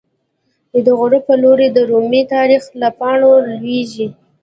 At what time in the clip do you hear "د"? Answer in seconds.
0.85-0.87, 1.73-1.77, 2.25-2.29